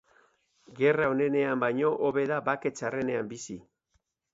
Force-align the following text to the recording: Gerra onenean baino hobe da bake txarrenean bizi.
Gerra 0.79 1.11
onenean 1.17 1.63
baino 1.67 1.95
hobe 2.09 2.27
da 2.35 2.43
bake 2.51 2.77
txarrenean 2.79 3.35
bizi. 3.37 3.65